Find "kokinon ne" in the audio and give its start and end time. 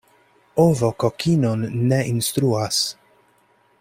1.03-2.01